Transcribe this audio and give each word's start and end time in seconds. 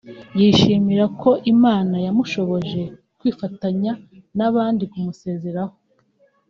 yishimira 0.39 1.05
ko 1.21 1.29
Imana 1.53 1.95
yamushoboje 2.05 2.81
kwifatanya 3.17 3.91
n’abandi 4.37 4.83
kumusezeraho 4.91 5.75